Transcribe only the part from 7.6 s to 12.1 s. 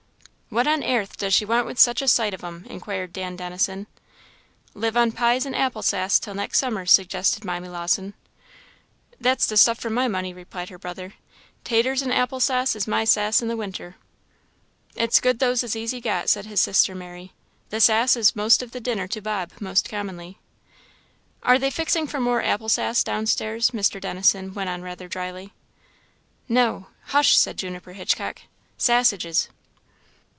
Lawson. "That's the stuff for my money!" replied her brother; "taters